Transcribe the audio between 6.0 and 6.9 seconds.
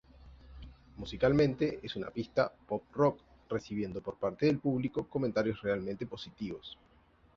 positivos.